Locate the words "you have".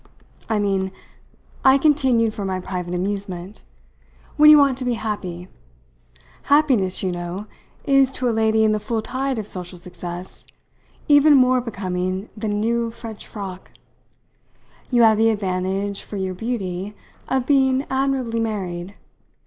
14.89-15.19